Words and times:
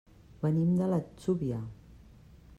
Venim 0.45 0.71
de 0.79 0.87
l'Atzúvia. 0.93 1.61